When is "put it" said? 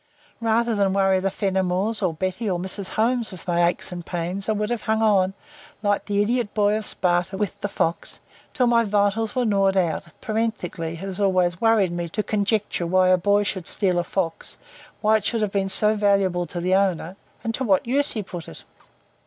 18.23-18.63